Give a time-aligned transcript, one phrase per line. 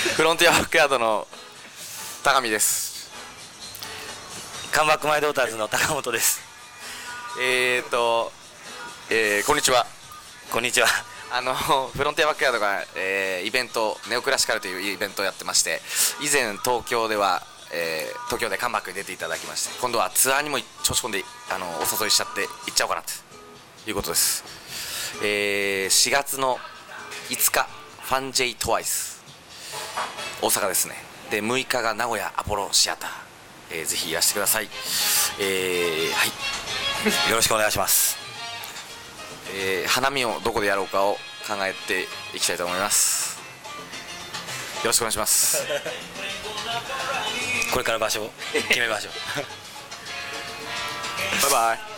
[0.00, 1.26] ティアバックヤードの
[2.24, 3.10] 高見です。
[4.72, 6.40] カンバックマイドーターズの高本です。
[7.38, 8.32] えーと、
[9.10, 9.84] えー、こんにちは。
[10.50, 10.86] こんにちは。
[11.30, 15.82] あのフロンティアバックヤードが、えー、イベントネオクラシカルというイベントをやってまして
[16.20, 17.42] 以前東京では、
[17.74, 21.22] えー、東京でカンバックに出ていただきまして今度はツアーにも調子込んで
[21.54, 23.10] あのお誘いしちゃって行っちゃおうかなと。
[23.86, 24.44] いうことです、
[25.22, 26.58] えー、4月の
[27.28, 27.68] 5日
[28.02, 29.20] ファンジェイトワイス
[30.42, 30.94] 大阪ですね。
[31.30, 33.10] で6日が名古屋アポロシアター、
[33.70, 34.68] えー、ぜひいらしてください。
[35.38, 36.28] えー、はい。
[37.30, 38.16] よろしくお願いします。
[39.54, 41.14] えー花見をどこでやろうかを
[41.46, 43.38] 考えていきたいと思います。
[44.82, 45.66] よろしくお願いします。
[47.72, 48.32] これから場所を？
[48.68, 49.12] 決めましょう
[51.50, 51.89] バイバイ